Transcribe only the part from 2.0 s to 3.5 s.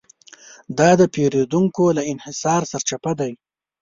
انحصار سرچپه دی.